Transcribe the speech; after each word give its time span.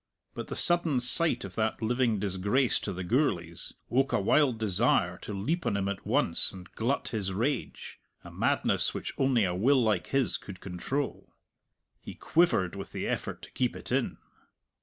But 0.33 0.47
the 0.47 0.55
sudden 0.55 0.99
sight 0.99 1.45
of 1.45 1.53
that 1.53 1.79
living 1.79 2.17
disgrace 2.17 2.79
to 2.79 2.91
the 2.91 3.03
Gourlays 3.03 3.73
woke 3.87 4.13
a 4.13 4.19
wild 4.19 4.57
desire 4.57 5.19
to 5.19 5.31
leap 5.31 5.63
on 5.63 5.77
him 5.77 5.87
at 5.87 6.07
once 6.07 6.51
and 6.51 6.71
glut 6.73 7.09
his 7.09 7.31
rage 7.33 7.99
a 8.23 8.31
madness 8.31 8.95
which 8.95 9.13
only 9.19 9.43
a 9.43 9.53
will 9.53 9.83
like 9.83 10.07
his 10.07 10.37
could 10.37 10.59
control. 10.59 11.35
He 11.99 12.15
quivered 12.15 12.75
with 12.75 12.93
the 12.93 13.05
effort 13.05 13.43
to 13.43 13.51
keep 13.51 13.75
it 13.75 13.91
in. 13.91 14.17